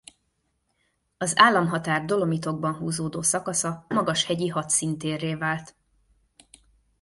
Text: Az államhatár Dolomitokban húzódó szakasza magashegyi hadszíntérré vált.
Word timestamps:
Az 1.17 1.33
államhatár 1.37 2.05
Dolomitokban 2.05 2.75
húzódó 2.75 3.21
szakasza 3.21 3.85
magashegyi 3.89 4.47
hadszíntérré 4.47 5.35
vált. 5.35 5.75